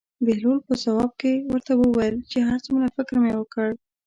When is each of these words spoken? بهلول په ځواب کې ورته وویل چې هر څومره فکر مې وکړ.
بهلول 0.25 0.59
په 0.67 0.73
ځواب 0.83 1.11
کې 1.21 1.33
ورته 1.51 1.73
وویل 1.75 2.15
چې 2.31 2.37
هر 2.49 2.59
څومره 2.65 2.87
فکر 2.95 3.15
مې 3.23 3.33
وکړ. 3.39 3.69